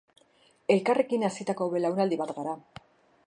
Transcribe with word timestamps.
Elkarrekin 0.75 1.27
hazitako 1.29 1.69
belaunaldi 1.75 2.21
bat 2.25 2.35
gara. 2.41 2.57